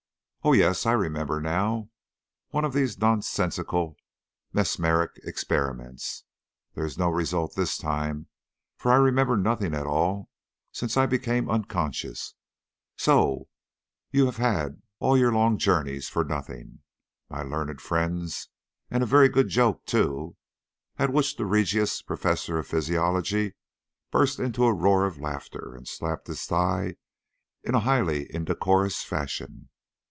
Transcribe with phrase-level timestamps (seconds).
[0.43, 1.91] Oh yes, I remember now.
[2.49, 3.95] One of these nonsensical
[4.51, 6.23] mesmeric experiments.
[6.73, 8.25] There is no result this time,
[8.75, 10.31] for I remember nothing at all
[10.71, 12.33] since I became unconscious;
[12.97, 13.49] so
[14.09, 16.79] you have had all your long journeys for nothing,
[17.29, 18.49] my learned friends,
[18.89, 20.37] and a very good joke too;"
[20.97, 23.53] at which the Regius Professor of Physiology
[24.09, 26.95] burst into a roar of laughter and slapped his thigh
[27.63, 29.69] in a highly indecorous fashion.